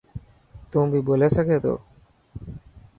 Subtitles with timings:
[0.69, 1.73] تون بي ٻولي سگھي ٿو.